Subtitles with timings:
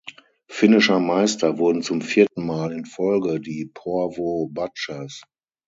[0.47, 5.21] Finnischer Meister wurden zum vierten Mal in Folge die Porvoo Butchers.